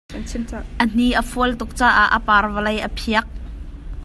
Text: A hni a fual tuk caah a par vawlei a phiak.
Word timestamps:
A 0.83 0.87
hni 0.93 1.07
a 1.19 1.23
fual 1.31 1.53
tuk 1.59 1.71
caah 1.79 2.07
a 2.17 2.19
par 2.27 2.45
vawlei 2.53 2.77
a 2.87 2.89
phiak. 2.99 3.27